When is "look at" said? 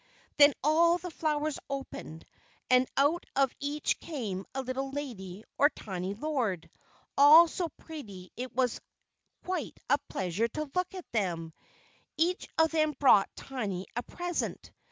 10.73-11.05